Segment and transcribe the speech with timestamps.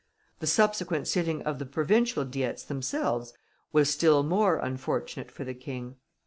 [0.39, 3.33] The subsequent sitting of the Provincial Diets themselves
[3.71, 5.97] was still more unfortunate for the King.